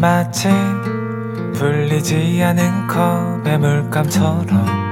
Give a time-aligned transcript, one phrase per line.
[0.00, 0.48] 마치
[1.54, 4.84] 풀리지 않은 컵의 물감처럼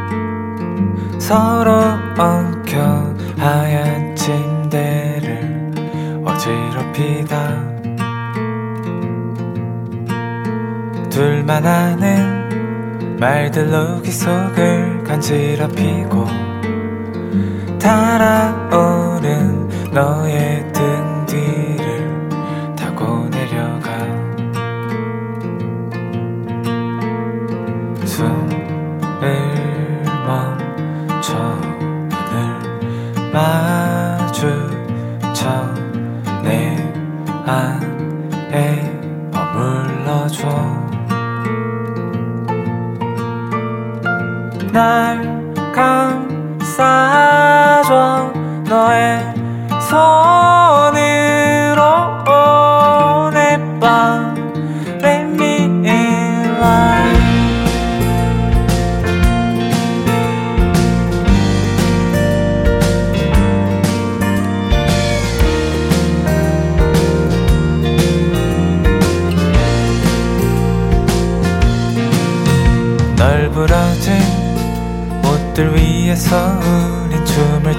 [1.19, 1.73] 서로
[2.19, 5.73] 엉켜 하얀 침대를
[6.25, 7.73] 어지럽히다.
[11.11, 16.27] 둘만 아는 말들로 귀속을 간지럽히고
[17.79, 20.52] 달아오른 너의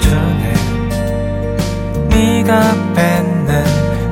[0.00, 0.54] 추네
[2.08, 3.64] 네가 뱉는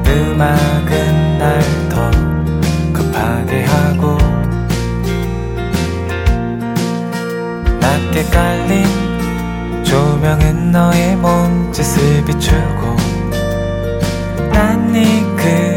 [0.06, 2.10] 음악은 날 더
[2.92, 4.16] 급하게 하고
[7.78, 12.96] 낮게 깔린 조명은 너의 몸짓을 비추고
[14.52, 15.71] 난네 그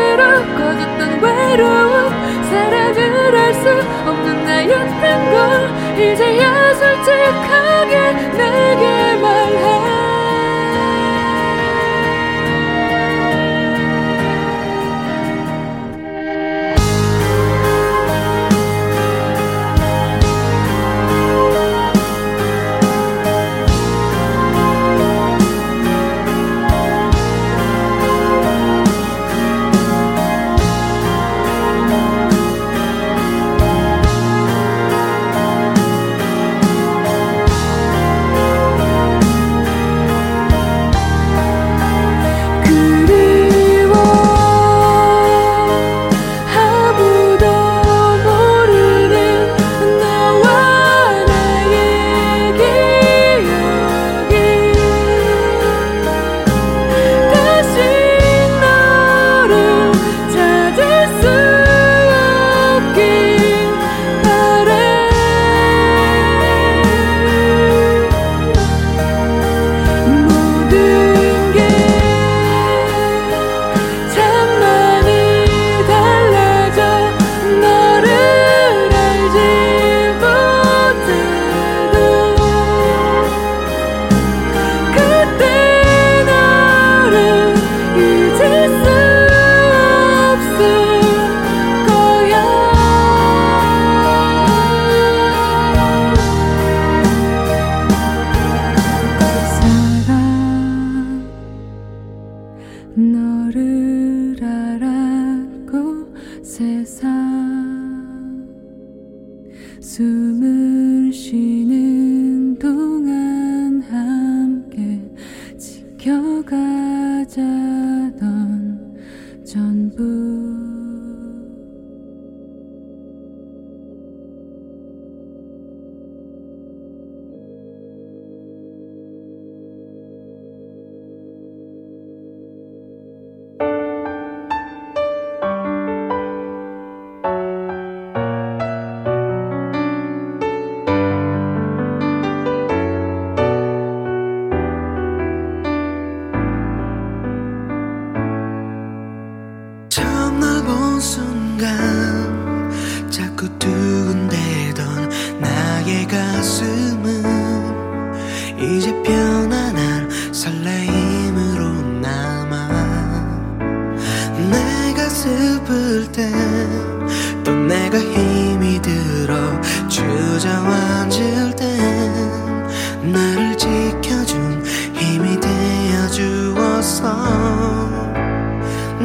[0.00, 2.10] 갈수록 커졌던 외로움.
[2.50, 3.68] 사랑을 할 수
[4.08, 9.89] 없는 나였던 걸 이제야 솔직하게 내게 말해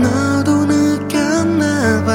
[0.05, 2.11] 너도 느꼈나봐.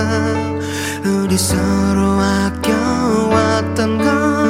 [1.05, 4.50] 우리 서로 아껴왔던 걸.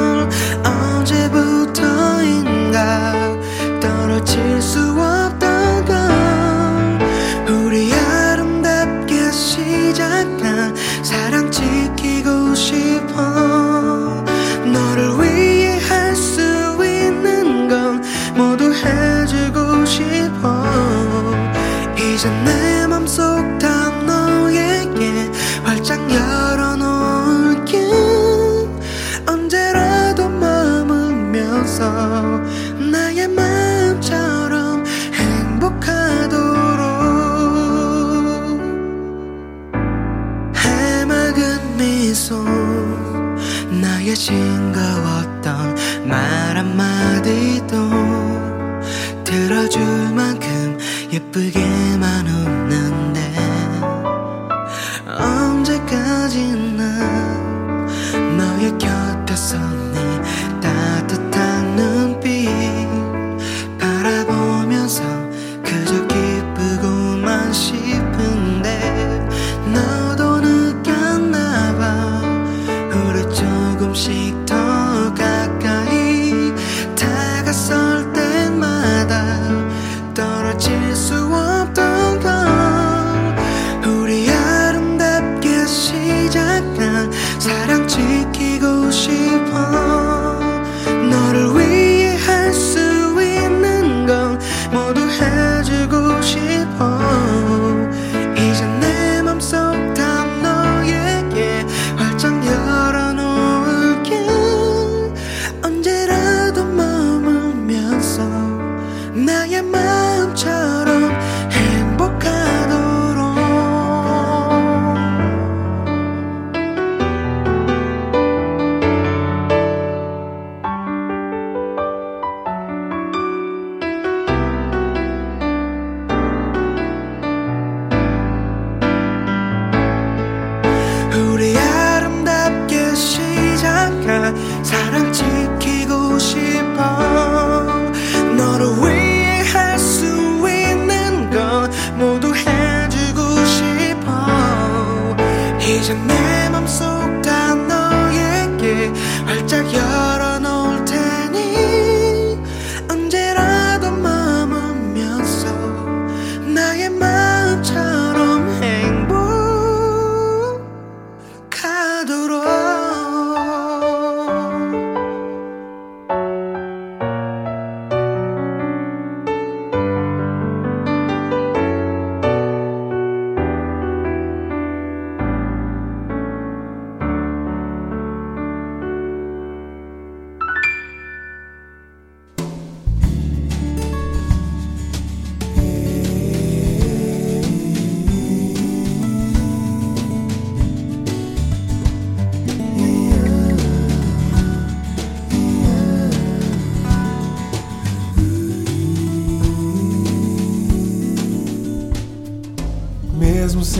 [51.11, 51.70] 예쁘게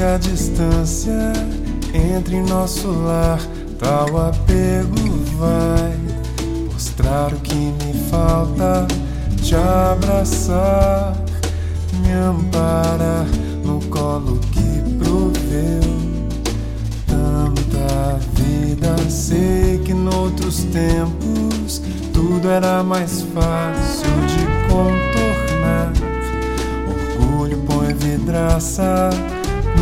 [0.02, 1.32] A distância
[1.94, 3.40] entre nosso lar,
[3.78, 4.96] tal apego
[5.38, 5.96] vai
[6.74, 8.88] mostrar o que me falta,
[9.44, 11.14] te abraçar,
[12.02, 13.28] me amparar
[13.64, 15.82] no colo que proveu
[17.06, 18.98] tanta vida.
[19.08, 21.80] Sei que noutros tempos
[22.12, 25.94] tudo era mais fácil de contornar.
[27.20, 29.12] Orgulho põe vidraça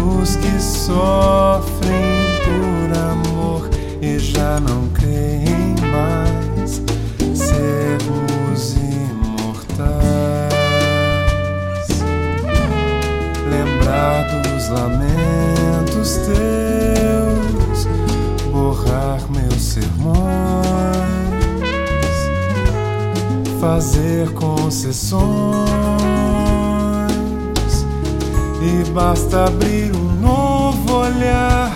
[0.09, 3.69] nos que sofrem por amor
[4.01, 6.81] e já não creem mais
[7.37, 10.49] sermos imortais.
[13.49, 17.85] Lembrar dos lamentos teus,
[18.51, 20.17] borrar meus sermões,
[23.59, 26.48] fazer concessões
[28.61, 31.71] e basta abrir um novo olhar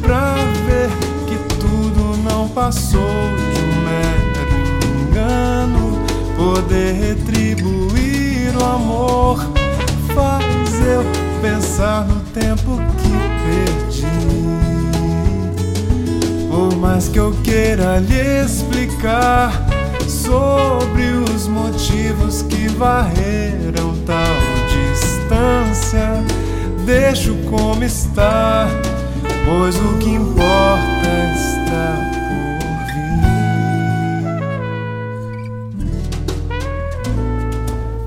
[0.00, 0.34] pra
[0.66, 0.88] ver
[1.26, 4.24] que tudo não passou de um mero
[5.00, 6.02] engano.
[6.36, 9.38] Poder retribuir o amor
[10.14, 11.04] faz eu
[11.42, 13.12] pensar no tempo que
[13.44, 14.06] perdi.
[16.48, 19.52] Por mais que eu queira lhe explicar
[20.08, 21.04] sobre
[21.34, 24.53] os motivos que varreram tal
[26.84, 28.68] deixo como está,
[29.44, 32.76] pois o que importa está por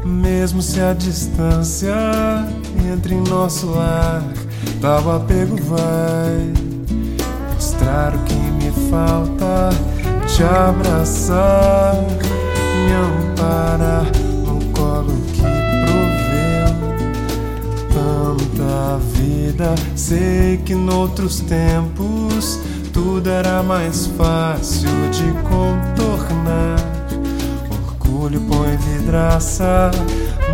[0.04, 0.08] vir.
[0.08, 1.96] Mesmo se a distância
[2.94, 4.22] entre nosso lar,
[4.82, 6.54] tal apego vai
[7.54, 9.70] mostrar o que me falta,
[10.28, 11.96] te abraçar,
[12.86, 14.27] me amparar
[18.98, 19.76] da vida.
[19.96, 22.60] Sei que noutros tempos
[22.92, 26.78] tudo era mais fácil de contornar.
[27.70, 29.92] Orgulho põe vidraça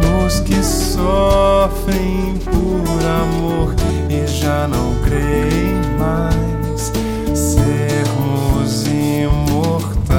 [0.02, 3.74] nos que sofrem por amor
[4.10, 6.92] e já não creem mais
[7.38, 10.14] sermos imortais.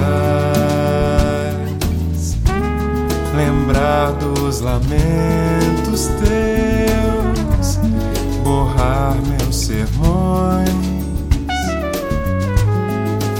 [3.36, 7.03] Lembrar dos lamentos teus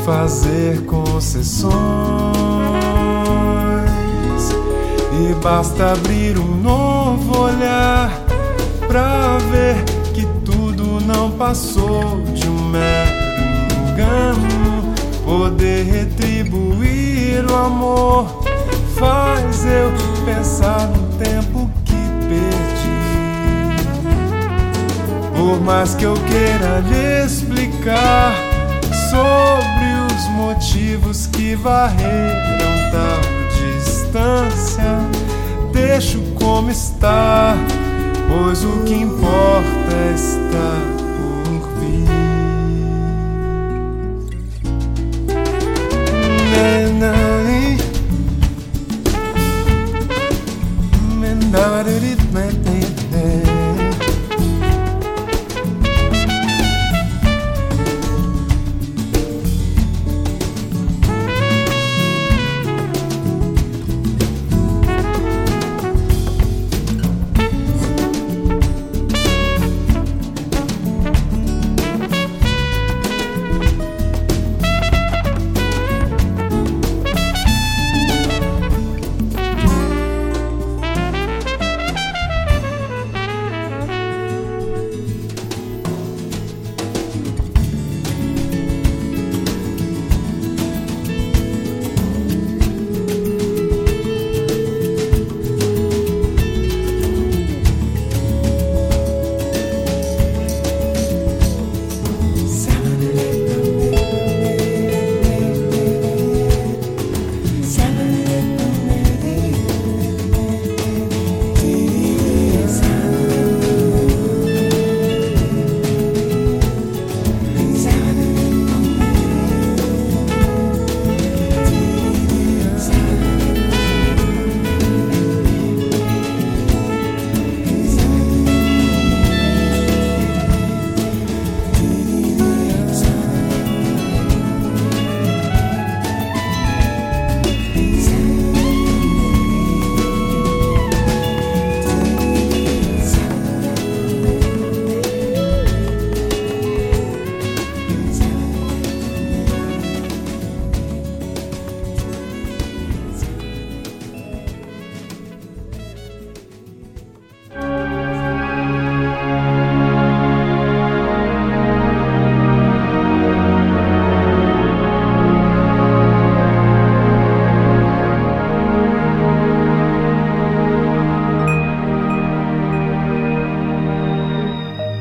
[0.04, 1.72] fazer concessões,
[5.12, 8.10] e basta abrir um novo olhar
[8.86, 9.82] pra ver
[10.12, 13.10] que tudo não passou de um mero
[13.88, 14.94] engano.
[15.24, 18.44] Poder retribuir o amor
[18.96, 19.90] faz eu
[20.26, 21.94] pensar no tempo que
[22.28, 22.94] perdi.
[25.34, 28.34] Por mais que eu queira lhe explicar
[29.14, 33.20] sobre os motivos que varreram tal
[33.78, 34.98] distância,
[35.72, 37.54] deixo como está,
[38.28, 40.93] pois o que importa está por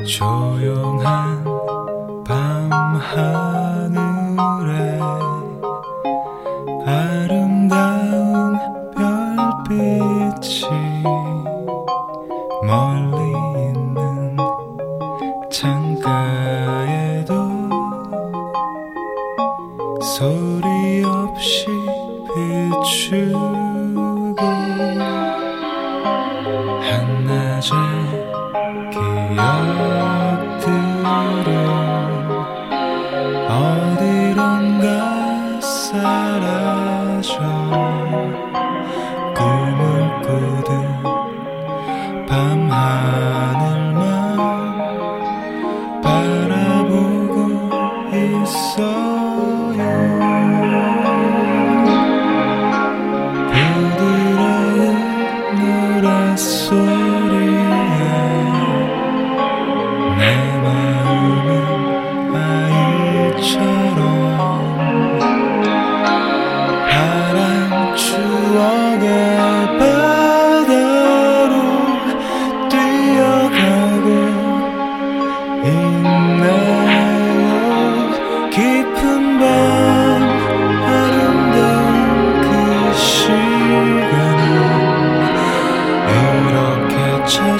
[0.04, 0.24] 就
[0.60, 1.43] 勇敢。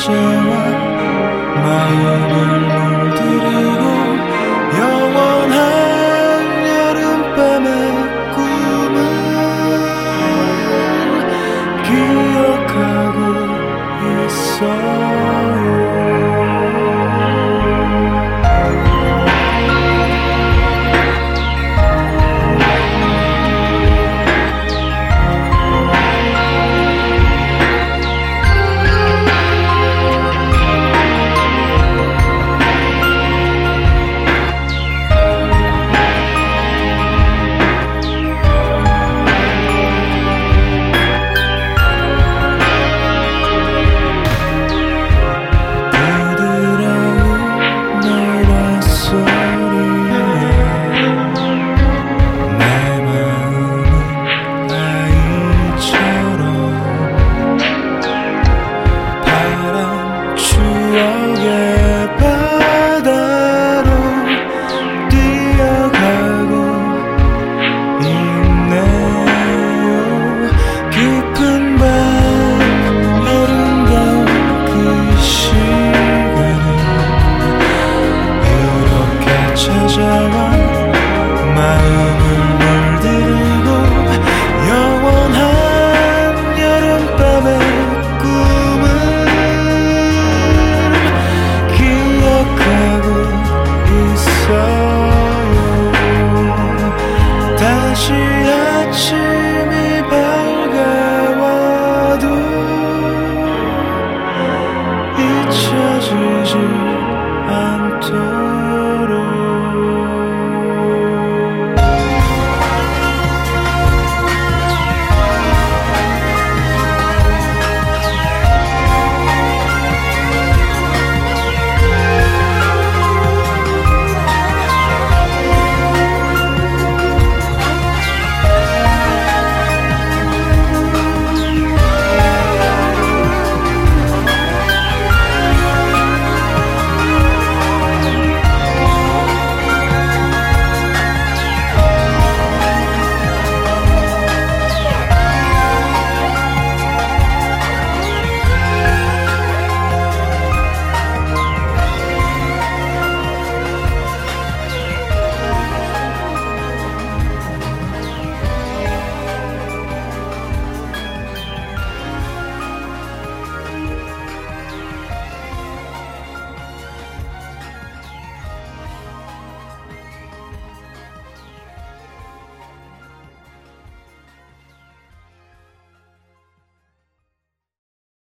[0.04, 0.63] share.